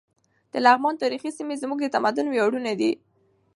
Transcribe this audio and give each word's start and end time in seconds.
د 0.51 0.53
لغمان 0.65 0.95
تاریخي 1.01 1.31
سیمې 1.37 1.55
زموږ 1.63 1.79
د 1.81 1.87
تمدن 1.95 2.25
ویاړونه 2.29 2.71
دي. 2.79 2.91